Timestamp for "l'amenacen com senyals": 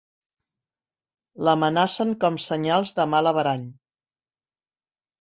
1.49-2.97